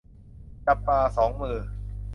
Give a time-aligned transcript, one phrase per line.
[0.65, 1.57] จับปลาสองมือ